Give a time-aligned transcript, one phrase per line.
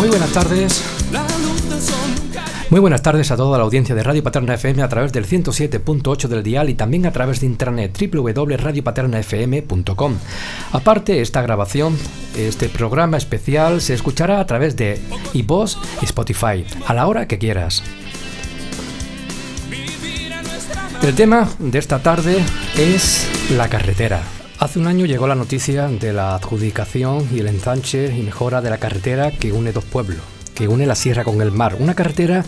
[0.00, 0.82] Muy buenas tardes.
[2.70, 6.26] Muy buenas tardes a toda la audiencia de Radio Paterna FM a través del 107.8
[6.26, 10.14] del dial y también a través de internet www.radiopaternafm.com.
[10.72, 11.98] Aparte, esta grabación,
[12.34, 14.98] este programa especial se escuchará a través de
[15.34, 17.82] iVoox y Spotify, a la hora que quieras.
[21.02, 22.42] El tema de esta tarde
[22.78, 24.22] es la carretera.
[24.60, 28.68] Hace un año llegó la noticia de la adjudicación y el ensanche y mejora de
[28.68, 30.20] la carretera que une dos pueblos,
[30.54, 31.76] que une la sierra con el mar.
[31.80, 32.44] Una carretera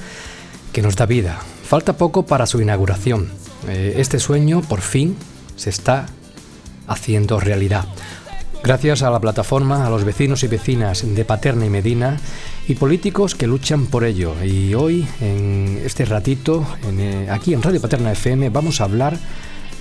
[0.75, 1.41] que nos da vida.
[1.65, 3.31] Falta poco para su inauguración.
[3.67, 5.17] Eh, este sueño, por fin,
[5.57, 6.05] se está
[6.87, 7.87] haciendo realidad.
[8.63, 12.21] Gracias a la plataforma, a los vecinos y vecinas de Paterna y Medina
[12.69, 14.35] y políticos que luchan por ello.
[14.45, 19.17] Y hoy, en este ratito, eh, aquí en Radio Paterna FM, vamos a hablar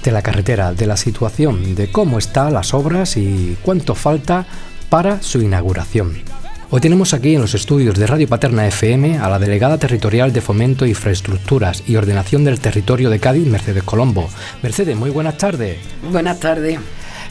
[0.04, 4.46] de la carretera, de la situación, de cómo están las obras y cuánto falta
[4.90, 6.24] para su inauguración.
[6.70, 10.40] Hoy tenemos aquí en los estudios de Radio Paterna FM a la delegada territorial de
[10.40, 14.30] Fomento, Infraestructuras y Ordenación del Territorio de Cádiz, Mercedes Colombo.
[14.64, 15.80] Mercedes, muy buenas tardes.
[16.10, 16.80] Buenas tardes.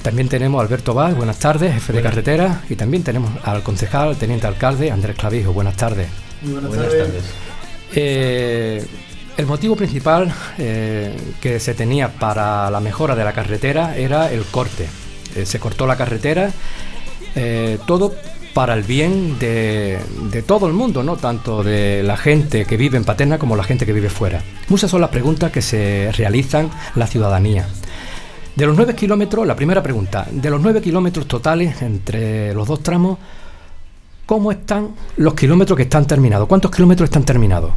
[0.02, 4.16] También tenemos a Alberto Vaz, buenas tardes, jefe de carretera, y también tenemos al concejal,
[4.16, 6.08] teniente alcalde, Andrés Clavijo, buenas tardes.
[6.42, 7.24] Muy buenas, tardes.
[7.94, 8.86] Eh,
[9.40, 14.44] el motivo principal eh, que se tenía para la mejora de la carretera era el
[14.44, 14.86] corte.
[15.34, 16.52] Eh, se cortó la carretera,
[17.86, 18.12] todo
[18.52, 19.98] para el bien de,
[20.46, 23.86] todo el mundo, no tanto de la gente que vive en Paterna como la gente
[23.86, 24.42] que vive fuera.
[24.68, 27.68] Muchas son las preguntas que se realizan la ciudadanía.
[28.56, 32.82] De los nueve kilómetros, la primera pregunta, de los nueve kilómetros totales entre los dos
[32.82, 33.18] tramos,
[34.26, 36.48] ¿cómo están los kilómetros que están terminados?
[36.48, 37.72] ¿Cuántos kilómetros están terminados?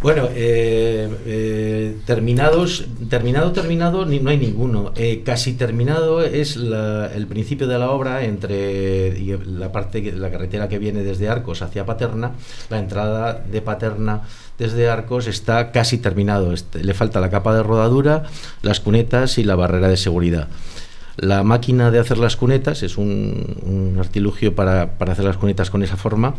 [0.00, 4.92] Bueno, eh, eh, terminados, terminado, terminado, no hay ninguno.
[4.94, 10.78] Eh, casi terminado es el principio de la obra entre la parte la carretera que
[10.78, 12.32] viene desde Arcos hacia Paterna.
[12.70, 14.22] La entrada de Paterna
[14.56, 16.52] desde Arcos está casi terminado.
[16.52, 18.22] Este, le falta la capa de rodadura,
[18.62, 20.46] las cunetas y la barrera de seguridad.
[21.16, 25.82] La máquina de hacer las cunetas es un, artilugio para, para hacer las cunetas con
[25.82, 26.36] esa forma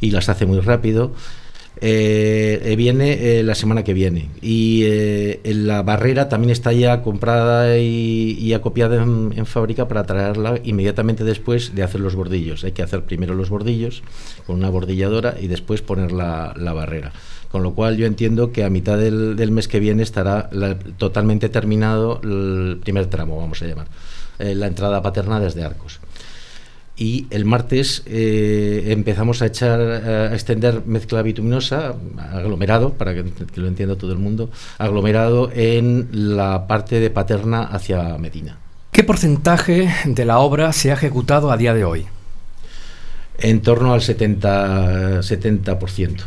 [0.00, 1.12] y las hace muy rápido.
[1.84, 4.28] Eh, eh, viene eh, la semana que viene.
[4.40, 4.84] Y
[5.44, 11.82] la barrera también está ya comprada y, acopiada en, fábrica para traerla inmediatamente después de
[11.82, 12.62] hacer los bordillos.
[12.62, 14.04] Hay que hacer primero los bordillos
[14.46, 17.12] con una bordilladora y después poner la, barrera.
[17.50, 20.50] Con lo cual yo entiendo que a mitad del, mes que viene estará
[20.98, 23.88] totalmente terminado el primer tramo, vamos a llamar,
[24.38, 26.00] la entrada paterna desde Arcos
[26.96, 31.94] y el martes eh, empezamos a echar a extender mezcla bituminosa
[32.32, 33.24] aglomerado para que,
[33.56, 38.58] lo entienda todo el mundo aglomerado en la parte de Paterna hacia Medina
[38.92, 42.04] ¿Qué porcentaje de la obra se ha ejecutado a día de hoy?
[43.38, 46.20] En torno al 70, 70%.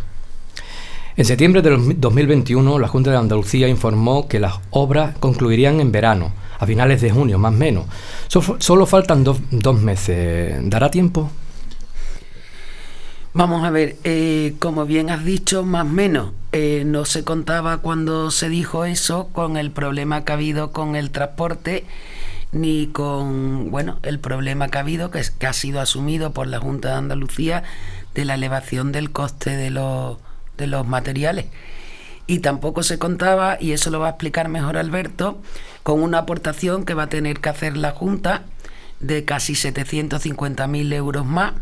[1.17, 6.33] En septiembre de 2021, la Junta de Andalucía informó que las obras concluirían en verano
[6.59, 7.85] a finales de junio, más o menos.
[8.27, 10.57] solo faltan dos meses.
[10.69, 11.31] ¿Dará tiempo?
[13.33, 16.33] Vamos a ver, eh, como bien has dicho, más o menos.
[16.51, 20.95] Eh, no se contaba cuando se dijo eso con el problema que ha habido con
[20.95, 21.83] el transporte
[22.53, 26.59] ni con bueno el problema que ha habido que, que ha sido asumido por la
[26.59, 27.63] Junta de Andalucía
[28.13, 30.17] de la elevación del coste de los,
[30.57, 31.45] de los materiales
[32.27, 35.41] y tampoco se contaba, y eso lo va a explicar mejor Alberto,
[35.83, 38.43] con una aportación que va a tener que hacer la Junta
[38.99, 41.53] de casi 750.000 euros más,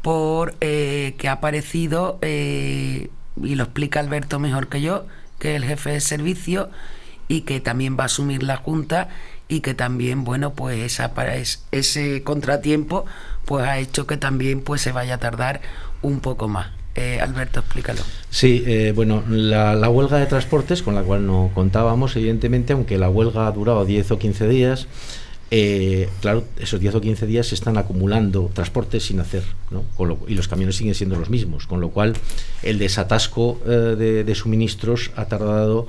[0.00, 3.10] por eh, que ha aparecido, eh,
[3.42, 5.06] y lo explica Alberto mejor que yo,
[5.38, 6.70] que es el jefe de servicio,
[7.28, 9.08] y que también va a asumir la Junta,
[9.48, 11.12] y que también, bueno, pues esa,
[11.70, 13.04] ese contratiempo
[13.44, 15.60] pues ha hecho que también pues se vaya a tardar
[16.00, 16.68] un poco más.
[16.94, 18.00] Eh, Alberto, explícalo.
[18.30, 23.08] Sí, eh, bueno, la, huelga de transportes, con la cual no contábamos, evidentemente, aunque la
[23.08, 24.86] huelga ha durado 10 o 15 días,
[25.50, 29.84] eh, claro, esos 10 o 15 días se están acumulando transportes sin hacer, ¿no?
[30.26, 32.14] y los camiones siguen siendo los mismos, con lo cual
[32.62, 35.86] el desatasco de, suministros ha tardado,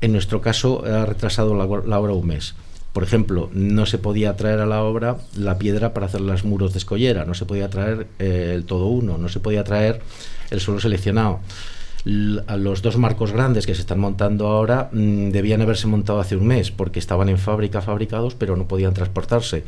[0.00, 2.54] en nuestro caso, ha retrasado la, la obra un mes.
[2.92, 6.72] Por ejemplo, no se podía traer a la obra la piedra para hacer los muros
[6.72, 10.00] de escollera, no se podía traer el todo uno, no se podía traer
[10.50, 11.40] el suelo seleccionado.
[12.04, 16.46] los dos marcos grandes que se están montando ahora mm, debían haberse montado hace un
[16.46, 19.64] mes porque estaban en fábrica fabricados pero no podían transportarse.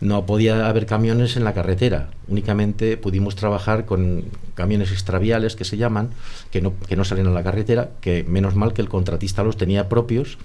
[0.00, 5.78] No podía haber camiones en la carretera, únicamente pudimos trabajar con camiones extraviales que se
[5.78, 6.10] llaman,
[6.50, 9.56] que no, que no salen a la carretera, que menos mal que el contratista los
[9.56, 10.36] tenía propios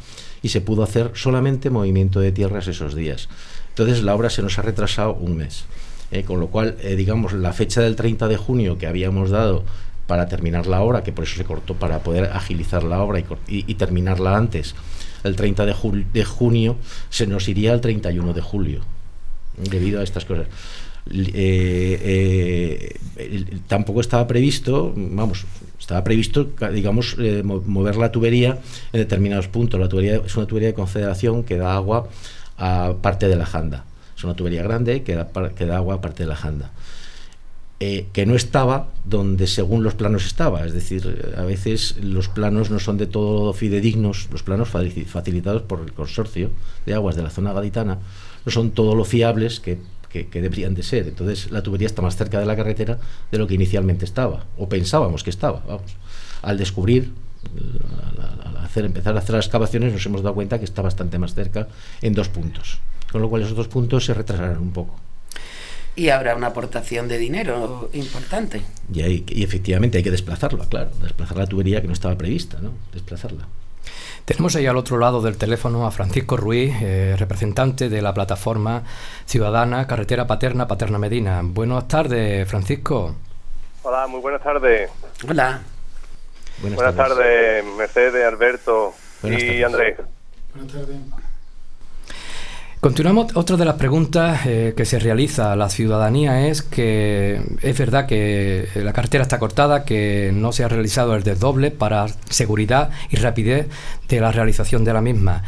[0.42, 3.28] y se pudo hacer solamente movimiento de tierras esos días.
[3.70, 5.66] Entonces la obra se nos ha retrasado un mes.
[6.26, 9.64] con lo cual, digamos, la fecha del 30 de junio que habíamos dado
[10.08, 13.74] para terminar la obra, que por eso se cortó para poder agilizar la obra y,
[13.76, 14.76] terminarla antes,
[15.24, 16.76] el 30 de, de junio,
[17.10, 18.82] se nos iría al 31 de julio,
[19.58, 20.48] debido a estas cosas.
[21.10, 25.46] Eh, eh, tampoco estaba previsto, vamos,
[25.80, 28.60] estaba previsto, digamos, eh, mover la tubería
[28.94, 29.80] en determinados puntos.
[29.80, 32.08] La tubería es una tubería de confederación que da agua
[32.58, 33.86] a parte de la janda.
[34.16, 36.72] Es una tubería grande que da, que da agua a parte de la janda.
[37.80, 40.68] que no estaba donde según los planos estaba.
[40.68, 45.80] Es decir, a veces los planos no son de todo fidedignos, los planos facilitados por
[45.80, 46.52] el consorcio
[46.86, 47.98] de aguas de la zona gaditana
[48.46, 49.78] no son todo lo fiables que
[50.12, 51.08] que, deberían de ser.
[51.08, 53.00] Entonces la tubería está más cerca de la carretera
[53.32, 55.64] de lo que inicialmente estaba, o pensábamos que estaba.
[55.68, 55.96] Vamos.
[56.42, 57.12] Al descubrir,
[58.46, 61.34] al hacer, empezar a hacer las excavaciones, nos hemos dado cuenta que está bastante más
[61.34, 61.68] cerca
[62.02, 62.80] en dos puntos.
[63.12, 64.96] Con lo cual esos dos puntos se retrasarán un poco.
[65.94, 68.62] Y habrá una aportación de dinero importante.
[68.94, 72.72] Y, y efectivamente hay que desplazarla, claro, desplazar la tubería que no estaba prevista, ¿no?
[72.94, 73.46] Desplazarla.
[74.32, 78.84] Tenemos ahí al otro lado del teléfono a Francisco Ruiz, eh, representante de la plataforma
[79.26, 81.42] ciudadana Carretera Paterna Paterna Medina.
[81.44, 83.14] Buenas tardes, Francisco.
[83.84, 84.90] Hola, muy buenas tardes.
[85.28, 85.60] Hola.
[86.62, 87.66] Buenas, tardes.
[87.78, 89.98] Mercedes, Alberto y Andrés.
[90.56, 90.98] Buenas tardes.
[92.82, 93.28] Continuamos.
[93.36, 98.08] Otra de las preguntas eh, que se realiza a la ciudadanía es que es verdad
[98.08, 103.18] que la carretera está cortada, que no se ha realizado el desdoble para seguridad y
[103.18, 103.68] rapidez
[104.10, 105.44] de la realización de la misma.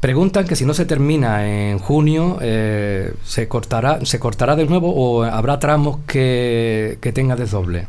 [0.00, 4.92] Preguntan que si no se termina en junio, eh, ¿se, cortará, ¿se cortará de nuevo
[4.92, 7.86] o habrá tramos que, que tenga desdoble?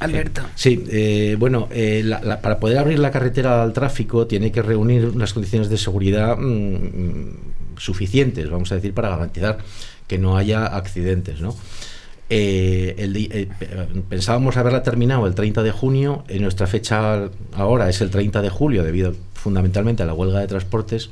[0.00, 0.42] Alberto.
[0.54, 2.08] Sí, eh, bueno, eh,
[2.40, 6.74] para poder abrir la carretera al tráfico tiene que reunir unas condiciones de seguridad mm,
[6.74, 7.36] mm,
[7.78, 9.58] suficientes, vamos a decir, para garantizar
[10.06, 11.54] que no haya accidentes, ¿no?
[12.30, 13.48] Eh,
[14.08, 18.50] pensábamos haberla terminado el 30 de junio, en nuestra fecha ahora es el 30 de
[18.50, 21.10] julio, debido fundamentalmente a la huelga de transportes,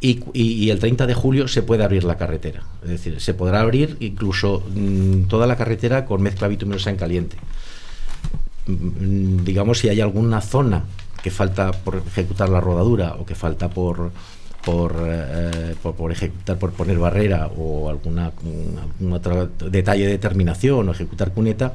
[0.00, 3.96] y, el 30 de julio se puede abrir la carretera, es decir, se podrá abrir
[3.98, 7.36] incluso mm, toda la carretera con mezcla bituminosa en caliente.
[8.68, 10.84] Mm, digamos, si hay alguna zona
[11.22, 14.12] que falta por ejecutar la rodadura o que falta por,
[14.64, 20.92] por, eh, por, ejecutar, por poner barrera o alguna, algún otro detalle de terminación o
[20.92, 21.74] ejecutar cuneta,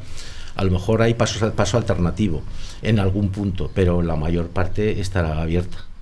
[0.56, 2.44] a lo mejor hay pasos, paso alternativo
[2.84, 5.93] en algún punto, pero la mayor parte estará abierta.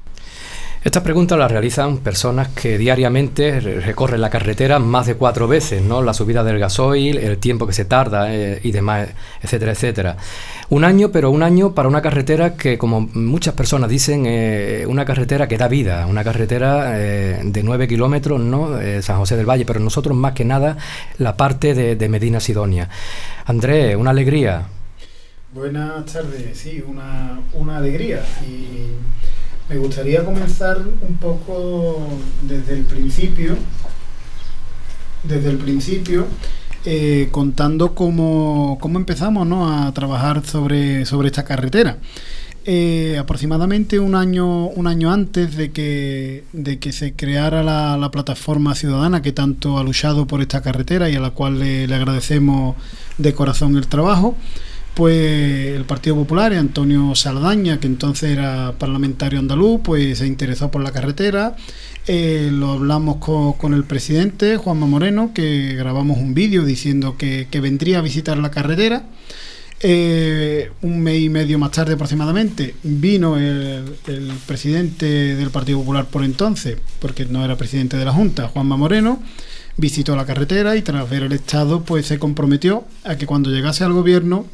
[0.83, 6.01] Estas preguntas las realizan personas que diariamente recorren la carretera más de cuatro veces, ¿no?
[6.01, 9.10] La subida del gasoil, el tiempo que se tarda eh, y demás,
[9.44, 10.18] etcétera, etcétera.
[10.69, 15.06] Un año, pero un año para una carretera que, como muchas personas dicen, eh, una
[15.06, 18.72] carretera que da vida, una carretera eh, de nueve kilómetros, ¿no?
[19.04, 20.78] San José del Valle, pero nosotros más que nada
[21.19, 22.89] la parte de, Medina Sidonia.
[23.45, 24.63] Andrés, una alegría.
[25.54, 28.24] Buenas tardes, sí, una, una alegría.
[28.42, 28.88] Y
[29.71, 32.06] me gustaría comenzar un poco
[32.41, 33.56] desde el principio,
[35.23, 36.27] desde el principio,
[36.83, 42.00] eh, contando cómo, empezamos a trabajar sobre, sobre esta carretera.
[42.65, 48.75] Eh, aproximadamente un año, un año antes de que, de que se creara la, plataforma
[48.75, 52.75] ciudadana que tanto ha luchado por esta carretera y a la cual le agradecemos
[53.18, 54.35] de corazón el trabajo,
[54.94, 60.83] pues el Partido Popular Antonio Saldaña, que entonces era parlamentario andaluz, pues se interesó por
[60.83, 61.56] la carretera.
[62.07, 68.00] Eh, lo hablamos con, el presidente Juanma Moreno, que grabamos un vídeo diciendo que, vendría
[68.00, 69.04] a visitar la carretera.
[69.83, 76.06] Eh, un mes y medio más tarde aproximadamente vino el, el, presidente del Partido Popular
[76.06, 79.24] por entonces, porque no era presidente de la Junta, Juanma Moreno,
[79.78, 83.83] visitó la carretera y tras ver el estado pues se comprometió a que cuando llegase
[83.83, 84.45] al gobierno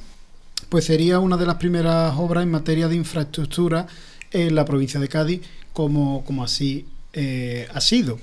[0.70, 3.88] pues sería una de las primeras obras en materia de infraestructura
[4.32, 5.42] en la provincia de Cádiz,
[5.74, 8.20] como, como así eh, ha sido.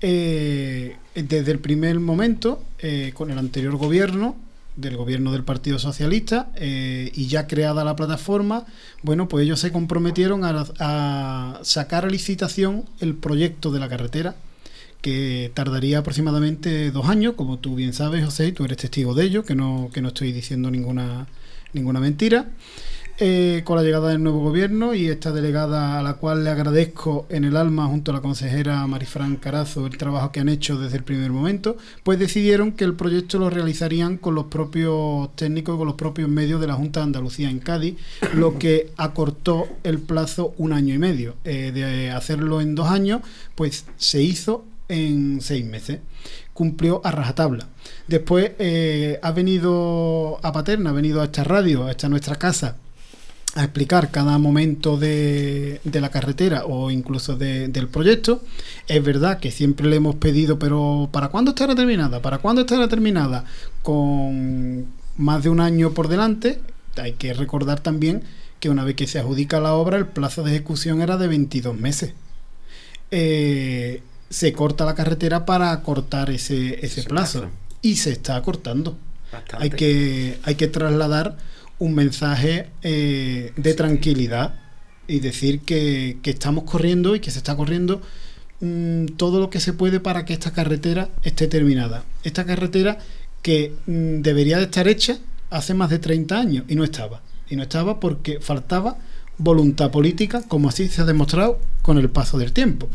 [0.00, 4.36] Eh, desde el primer momento, eh, con el anterior gobierno,
[4.76, 8.66] del gobierno del Partido Socialista, y ya creada la plataforma,
[9.02, 14.36] bueno, pues ellos se comprometieron a, a sacar a licitación el proyecto de la carretera,
[15.00, 19.24] que tardaría aproximadamente dos años, como tú bien sabes, José, y tú eres testigo de
[19.24, 21.26] ello, que no, que no estoy diciendo ninguna
[21.72, 22.50] ninguna mentira.
[23.18, 27.24] Eh, con la llegada del nuevo gobierno y esta delegada a la cual le agradezco
[27.30, 30.98] en el alma junto a la consejera Marifran Carazo el trabajo que han hecho desde
[30.98, 35.78] el primer momento, pues decidieron que el proyecto lo realizarían con los propios técnicos y
[35.78, 37.96] con los propios medios de la Junta de Andalucía en Cádiz,
[38.34, 41.36] lo que acortó el plazo un año y medio.
[41.44, 43.22] Eh, de hacerlo en dos años,
[43.54, 46.00] pues se hizo en seis meses
[46.56, 47.68] cumplió a rajatabla.
[48.08, 52.76] Después eh, ha venido a Paterna, ha venido a esta radio, a esta nuestra casa,
[53.54, 58.42] a explicar cada momento de, la carretera o incluso del proyecto.
[58.88, 62.20] Es verdad que siempre le hemos pedido, pero ¿para cuándo estará terminada?
[62.22, 63.44] ¿Para cuándo estará terminada?
[63.82, 64.86] Con
[65.16, 66.60] más de un año por delante,
[66.96, 68.24] hay que recordar también
[68.60, 71.76] que una vez que se adjudica la obra, el plazo de ejecución era de 22
[71.76, 72.14] meses.
[73.10, 77.48] Eh, se corta la carretera para cortar ese, ese plazo.
[77.82, 78.98] Y se está cortando.
[79.58, 81.36] Hay que, hay que trasladar
[81.78, 84.54] un mensaje eh, de tranquilidad
[85.06, 88.00] y decir que, estamos corriendo y que se está corriendo
[88.60, 92.04] mm, todo lo que se puede para que esta carretera esté terminada.
[92.24, 92.98] Esta carretera
[93.42, 95.18] que mm, debería de estar hecha
[95.50, 97.22] hace más de 30 años y no estaba.
[97.48, 98.98] Y no estaba porque faltaba
[99.38, 102.88] voluntad política, como así se ha demostrado con el paso del tiempo.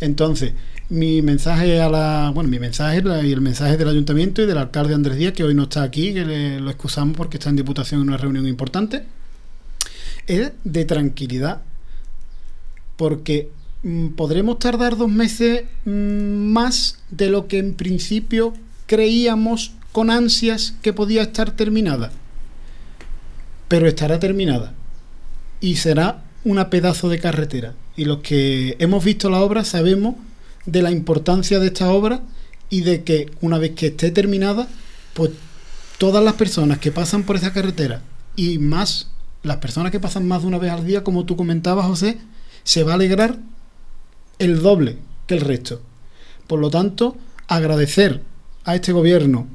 [0.00, 0.52] Entonces,
[0.88, 4.94] mi mensaje a la, bueno, mi mensaje y el mensaje del ayuntamiento y del alcalde
[4.94, 8.08] Andrés Díaz, que hoy no está aquí, que lo excusamos porque está en diputación en
[8.08, 9.04] una reunión importante,
[10.26, 11.62] es de tranquilidad,
[12.96, 13.50] porque
[13.82, 18.52] mm, podremos tardar dos meses mm, más de lo que en principio
[18.86, 22.10] creíamos con ansias que podía estar terminada,
[23.68, 24.74] pero estará terminada
[25.60, 27.74] y será una pedazo de carretera.
[27.96, 30.16] Y los que hemos visto la obra sabemos
[30.66, 32.22] de la importancia de esta obra
[32.68, 34.68] y de que una vez que esté terminada,
[35.14, 35.30] pues
[35.98, 38.02] todas las personas que pasan por esa carretera
[38.36, 39.10] y más
[39.42, 42.18] las personas que pasan más de una vez al día, como tú comentabas, José,
[42.62, 43.38] se va a alegrar
[44.38, 45.80] el doble que el resto.
[46.46, 47.16] Por lo tanto,
[47.48, 48.22] agradecer
[48.64, 49.46] a este gobierno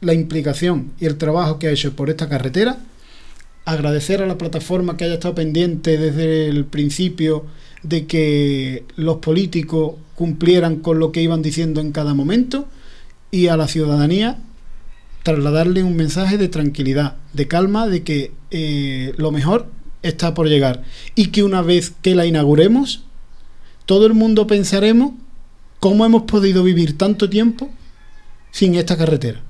[0.00, 2.78] la implicación y el trabajo que ha hecho por esta carretera,
[3.64, 7.46] agradecer a la plataforma que haya estado pendiente desde el principio
[7.82, 12.66] de que los políticos cumplieran con lo que iban diciendo en cada momento
[13.30, 14.38] y a la ciudadanía
[15.22, 19.66] trasladarle un mensaje de tranquilidad, de calma, de que eh, lo mejor
[20.02, 20.82] está por llegar
[21.14, 23.04] y que una vez que la inauguremos,
[23.84, 25.12] todo el mundo pensaremos
[25.80, 27.70] cómo hemos podido vivir tanto tiempo
[28.50, 29.42] sin esta carretera.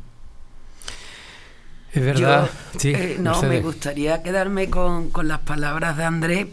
[1.93, 2.51] Es verdad.
[2.83, 6.47] Eh, no, me gustaría quedarme con, con las palabras de Andrés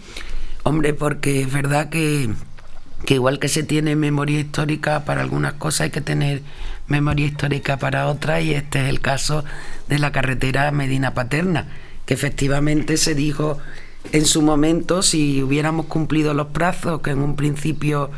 [0.67, 2.27] Hombre, porque es verdad que,
[3.07, 6.41] igual que se tiene memoria histórica para algunas cosas, hay que tener
[6.87, 9.45] memoria histórica para otras, y este es el caso
[9.87, 11.67] de la carretera Medina Paterna,
[12.07, 13.59] que efectivamente se dijo
[14.11, 18.09] en su momento, si hubiéramos cumplido los plazos que en un principio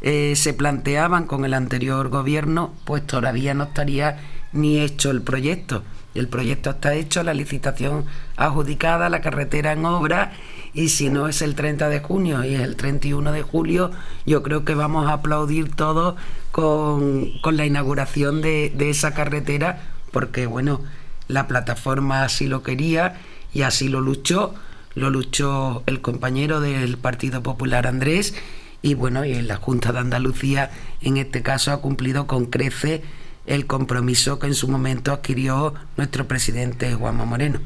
[0.00, 4.18] eh, se planteaban con el anterior gobierno, pues todavía no estaría
[4.52, 5.84] ni hecho el proyecto.
[6.14, 8.04] El proyecto está hecho, la licitación
[8.36, 10.32] adjudicada, la carretera en obra
[10.74, 13.90] y si no es el 30 de junio y es el 31 de julio,
[14.24, 16.16] yo creo que vamos a aplaudir todos
[16.50, 19.80] con, la inauguración de, esa carretera,
[20.12, 20.80] porque bueno,
[21.28, 23.20] la plataforma así lo quería
[23.52, 24.54] y así lo luchó,
[24.94, 28.34] lo luchó el compañero del Partido Popular Andrés
[28.80, 33.02] y bueno, y la Junta de Andalucía en este caso ha cumplido con crece
[33.46, 37.60] el compromiso que en su momento adquirió nuestro presidente Juanma Moreno.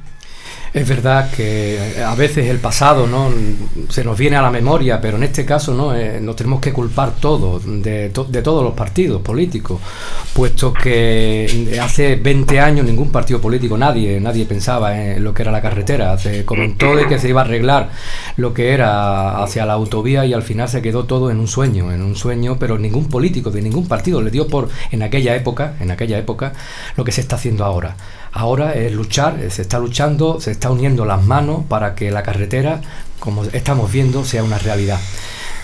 [0.77, 3.31] Es verdad que a veces el pasado no
[3.89, 6.71] se nos viene a la memoria, pero en este caso no eh, nos tenemos que
[6.71, 9.81] culpar todos de, de, todos los partidos políticos,
[10.35, 15.51] puesto que hace 20 años ningún partido político, nadie, nadie pensaba en lo que era
[15.51, 16.19] la carretera.
[16.19, 17.89] Se comentó de que se iba a arreglar
[18.37, 21.91] lo que era hacia la autovía y al final se quedó todo en un sueño,
[21.91, 25.77] en un sueño, pero ningún político de ningún partido le dio por en aquella época,
[25.81, 26.53] en aquella época,
[26.99, 27.97] lo que se está haciendo ahora.
[28.31, 32.81] Ahora es luchar, se está luchando, se está uniendo las manos para que la carretera,
[33.21, 34.99] como estamos viendo, sea una realidad.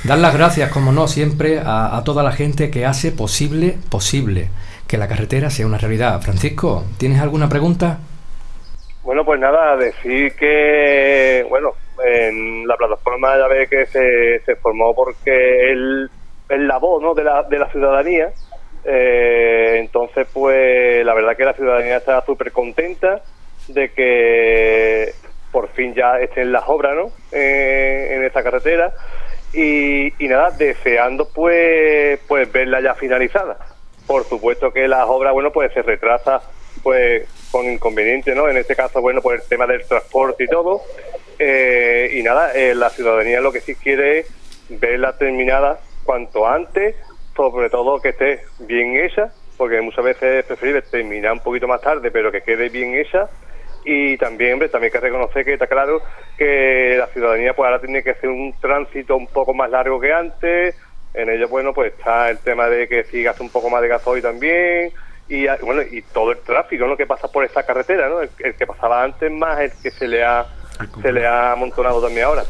[0.04, 4.49] Dar las gracias, como no, siempre a, toda la gente que hace posible, posible,
[4.88, 6.21] que la carretera sea una realidad.
[6.21, 7.99] Francisco, ¿tienes alguna pregunta?
[9.04, 11.71] Bueno, pues nada, decir que, bueno,
[12.04, 16.11] en la plataforma ya ve que se, formó porque él
[16.49, 17.14] es la voz ¿no?
[17.14, 18.32] de, la, de la ciudadanía
[18.85, 23.23] eh, entonces, pues la verdad que la ciudadanía está súper contenta
[23.69, 25.12] de que
[25.50, 27.12] por fin ya estén las obras ¿no?
[27.31, 28.92] Eh, en esta carretera
[29.52, 33.59] y, nada, deseando pues, pues verla ya finalizada.
[34.07, 36.40] Por supuesto que las obras, bueno, pues se retrasa
[36.83, 38.49] pues con inconveniente, ¿no?
[38.49, 40.81] En este caso, bueno, por el tema del transporte y todo.
[41.38, 44.33] Eh, y nada, la ciudadanía lo que sí quiere es
[44.71, 46.97] verla terminada cuanto antes
[47.37, 51.81] sobre todo que esté bien hecha, porque muchas veces es preferible terminar un poquito más
[51.81, 53.28] tarde, pero que quede bien hecha.
[53.84, 56.02] Y también, hombre, también hay que reconocer que está claro
[56.38, 60.12] que la ciudadanía pues ahora tiene que hacer un tránsito un poco más largo que
[60.12, 60.76] antes,
[61.14, 63.88] En ello, bueno, pues está el tema de que si gasta un poco más de
[63.88, 64.92] gasoil también,
[65.28, 66.96] y bueno, y todo el tráfico, ¿no?
[66.96, 68.20] Que pasa por esta carretera, ¿no?
[68.20, 70.46] El, que pasaba antes más el que se le ha,
[71.00, 72.44] se le ha amontonado también ahora.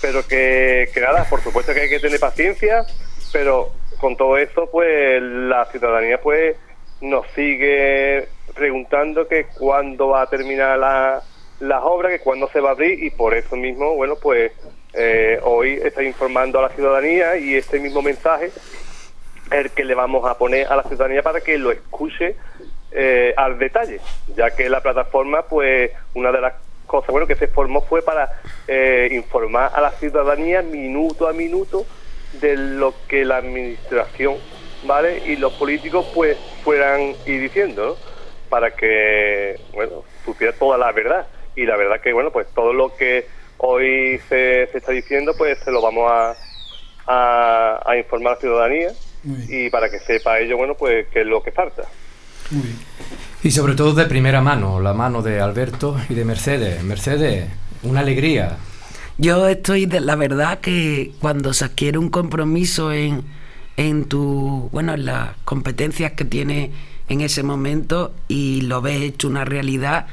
[0.00, 2.84] Pero que, que nada, por supuesto que hay que tener paciencia,
[3.32, 6.56] pero con todo eso, pues la ciudadanía, pues
[7.00, 11.22] nos sigue preguntando que cuándo va a terminar la,
[11.60, 14.52] las obras, que cuándo se va a abrir y por eso mismo, bueno, pues
[14.94, 18.50] eh, hoy está informando a la ciudadanía y este mismo mensaje
[19.50, 22.36] el que le vamos a poner a la ciudadanía para que lo escuche
[22.92, 24.00] eh, al detalle,
[24.34, 26.54] ya que la plataforma, pues una de las
[26.86, 31.84] cosas bueno que se formó fue para eh, informar a la ciudadanía minuto a minuto
[32.40, 34.36] de lo que la administración
[34.84, 37.96] vale y los políticos pues fueran ir diciendo
[38.48, 41.26] para que bueno supiera toda la verdad.
[41.54, 43.26] Y la verdad que bueno pues todo lo que
[43.58, 48.92] hoy se, está diciendo pues se lo vamos a, a, informar a la ciudadanía
[49.48, 51.82] y para que sepa ello bueno pues qué es lo que falta.
[53.42, 56.82] Y sobre todo de primera mano la mano de Alberto y de Mercedes.
[56.82, 57.48] Mercedes
[57.82, 58.58] una alegría.
[59.18, 63.24] Yo estoy de la verdad que cuando se adquiere un compromiso en,
[63.76, 66.70] en tu, bueno, en las competencias que tienes
[67.08, 70.06] en ese momento y lo ves hecho una realidad,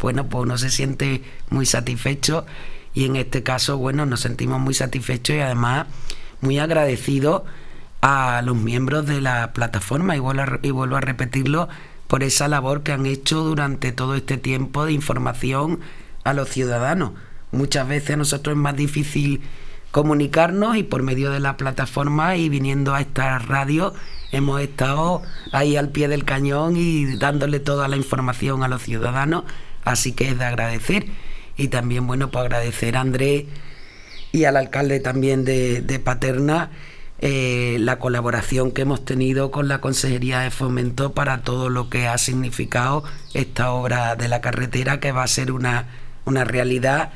[0.00, 2.44] bueno, pues uno se siente muy satisfecho
[2.92, 5.86] y en este caso, bueno, nos sentimos muy satisfechos y además
[6.40, 7.42] muy agradecidos
[8.02, 11.68] a los miembros de la plataforma y vuelvo y vuelvo a repetirlo
[12.06, 15.80] por esa labor que han hecho durante todo este tiempo de información
[16.22, 17.12] a los ciudadanos.
[17.50, 19.40] Muchas veces a nosotros es más difícil
[19.94, 23.94] comunicarnos y por medio de la plataforma y viniendo a esta radio
[24.32, 25.22] hemos estado
[25.52, 29.44] ahí al pie del cañón y dándole toda la información a los ciudadanos,
[29.84, 31.06] así que es de agradecer.
[31.56, 33.44] Y también, bueno, pues agradecer a Andrés
[34.32, 36.70] y al alcalde también de, Paterna
[37.20, 42.08] eh, la colaboración que hemos tenido con la Consejería de Fomento para todo lo que
[42.08, 45.86] ha significado esta obra de la carretera, que va a ser una,
[46.24, 47.12] una realidad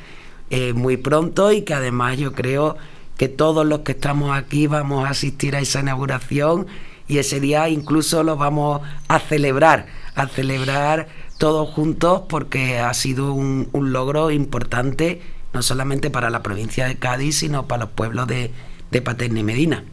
[0.50, 2.76] eh, muy pronto y que además yo creo
[3.16, 6.66] que todos los que estamos aquí vamos a asistir a esa inauguración
[7.08, 11.08] y ese día incluso lo vamos a celebrar, a celebrar
[11.38, 15.20] todos juntos porque ha sido un, logro importante
[15.52, 18.50] no solamente para la provincia de Cádiz, sino para los pueblos de,
[18.90, 19.84] de Paterna y Medina.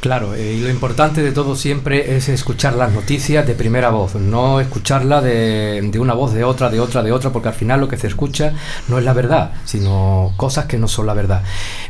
[0.00, 4.14] Claro, eh, y lo importante de todo siempre es escuchar las noticias de primera voz,
[4.14, 7.88] no escucharla de, una voz, de otra, de otra, de otra, porque al final lo
[7.88, 8.52] que se escucha
[8.86, 11.42] no es la verdad, sino cosas que no son la verdad.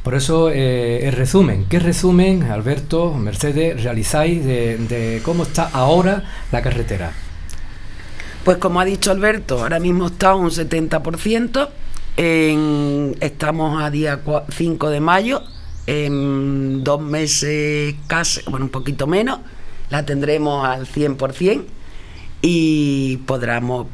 [0.03, 6.63] Por eso, eh, el resumen, ¿qué resumen, Alberto, Mercedes, realizáis de, cómo está ahora la
[6.63, 7.13] carretera?
[8.43, 11.69] Pues como ha dicho Alberto, ahora mismo está un 70%,
[13.21, 15.43] estamos a día 5 de mayo,
[15.89, 19.41] en dos meses casi, bueno, un poquito menos,
[19.89, 21.65] la tendremos al 100%
[22.43, 23.87] y podremos,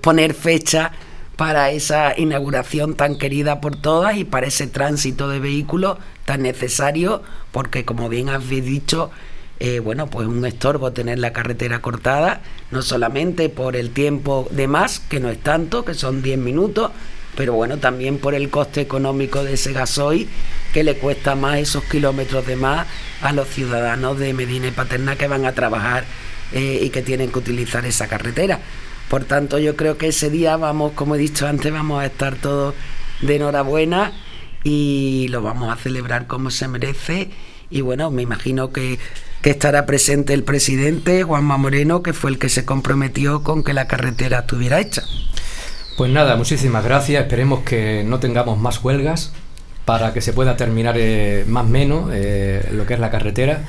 [0.00, 0.90] poner fecha
[1.36, 7.22] para esa inauguración tan querida por todas y para ese tránsito de vehículos tan necesario,
[7.52, 9.12] porque como bien habéis dicho,
[9.60, 12.40] eh, bueno, pues un estorbo tener la carretera cortada,
[12.72, 16.90] no solamente por el tiempo de más, que no es tanto, que son 10 minutos,
[17.36, 20.28] pero bueno, también por el coste económico de ese gasoil
[20.72, 22.86] que le cuesta más esos kilómetros de más
[23.20, 26.04] a los ciudadanos de Medina y Paterna que van a trabajar
[26.52, 28.60] eh, y que tienen que utilizar esa carretera.
[29.08, 32.34] Por tanto, yo creo que ese día vamos, como he dicho antes, vamos a estar
[32.36, 32.74] todos
[33.20, 34.12] de enhorabuena
[34.64, 37.30] y lo vamos a celebrar como se merece.
[37.70, 38.98] Y bueno, me imagino que,
[39.42, 43.72] que estará presente el presidente Juanma Moreno, que fue el que se comprometió con que
[43.72, 45.02] la carretera estuviera hecha.
[45.96, 47.22] Pues nada, muchísimas gracias.
[47.22, 49.32] Esperemos que no tengamos más huelgas
[49.84, 53.64] para que se pueda terminar eh, más o menos eh, lo que es la carretera.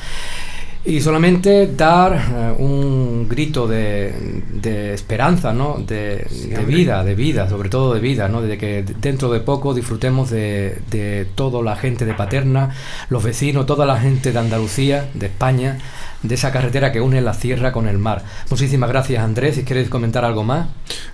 [0.85, 5.81] Y solamente dar eh, un grito de, esperanza, ¿no?
[5.85, 6.27] De,
[6.65, 8.41] vida, de vida, sobre todo de vida, ¿no?
[8.41, 12.69] De que dentro de poco disfrutemos de, de toda la gente de Paterna,
[13.09, 15.77] los vecinos, toda la gente de Andalucía, de España,
[16.23, 18.23] de esa carretera que une la sierra con el mar.
[18.49, 20.67] Muchísimas gracias Andrés, si quieres comentar algo más.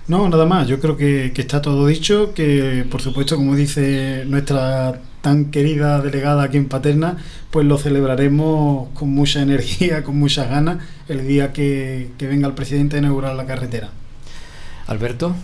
[0.08, 5.00] No, nada más, yo creo que, está todo dicho, que por supuesto, como dice nuestra
[5.20, 7.18] tan querida delegada aquí en Paterna,
[7.50, 12.54] pues lo celebraremos con mucha energía, con muchas ganas, el día que, que venga el
[12.54, 13.90] presidente a inaugurar la carretera.
[14.86, 15.34] Alberto.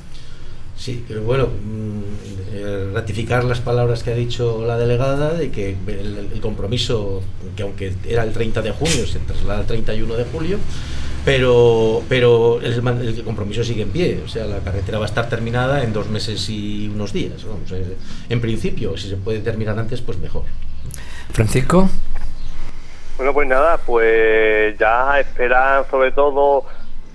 [0.77, 2.03] Sí, pero bueno, mm,
[2.53, 7.23] eh, ratificar las palabras que ha dicho la delegada de que el, compromiso,
[7.57, 10.59] que aunque era el 30 de junio, se traslada al 31 de julio,
[11.25, 14.21] pero, pero el, compromiso sigue en pie.
[14.25, 17.45] O sea, la carretera va a estar terminada en dos meses y unos días.
[18.29, 20.45] En principio, si se puede terminar antes, pues mejor.
[21.33, 21.89] Francisco.
[23.17, 26.65] Bueno, pues nada, pues ya esperar sobre todo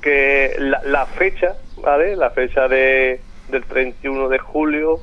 [0.02, 2.16] que la, fecha, ¿vale?
[2.16, 5.00] La fecha de, del 31 de julio,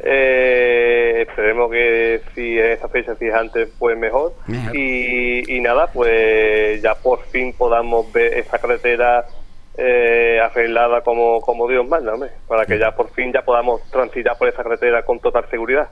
[0.00, 4.34] eh, esperemos que si esa fecha, si es antes, pues mejor.
[4.72, 9.26] Y, y, nada, pues ya por fin podamos ver esa carretera
[9.76, 12.12] eh, arreglada como, como Dios manda,
[12.46, 15.88] para que ya por fin ya podamos transitar por esa carretera con total seguridad.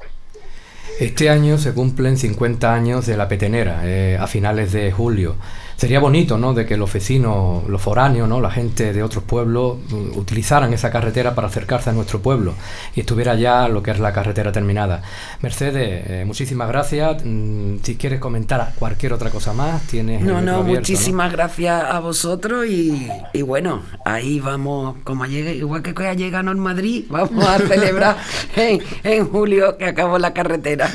[1.01, 5.37] Este año se cumplen 50 años de la petenera, eh, a finales de julio.
[5.77, 9.77] Sería bonito, ¿no?, de que los vecinos, los foráneos, ¿no?, la gente de otros pueblos
[9.91, 12.55] mm, utilizaran esa carretera para acercarse a nuestro pueblo
[12.95, 15.03] y estuviera ya lo que es la carretera terminada.
[15.43, 17.23] Mercedes, eh, muchísimas gracias.
[17.23, 20.23] Mm, si quieres comentar cualquier otra cosa más, tienes.
[20.23, 23.11] No, no, muchísimas gracias a vosotros y,
[23.43, 28.17] bueno, ahí vamos, como llegue, igual que llega en Madrid, vamos a celebrar
[28.57, 30.91] en, en julio que acabó la carretera.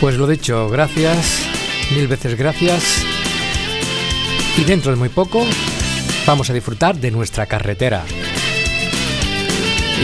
[0.00, 1.57] Pues lo dicho, gracias
[1.94, 3.02] Mil veces gracias.
[4.56, 5.44] Y dentro de muy poco
[6.26, 8.04] vamos a disfrutar de nuestra carretera.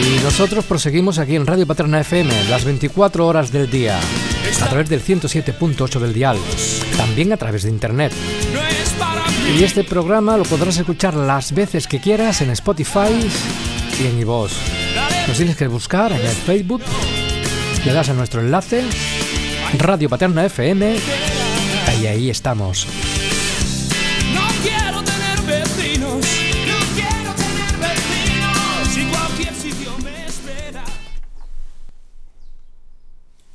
[0.01, 3.99] Y nosotros proseguimos aquí en Radio Paterna FM las 24 horas del día,
[4.61, 6.37] a través del 107.8 del dial,
[6.97, 8.11] también a través de internet.
[9.57, 13.13] Y este programa lo podrás escuchar las veces que quieras en Spotify
[14.01, 14.51] y en iVoox.
[15.27, 16.81] Nos tienes que buscar en el Facebook,
[17.85, 18.83] le das a nuestro enlace,
[19.77, 20.95] Radio Paterna FM
[22.05, 22.87] y ahí estamos.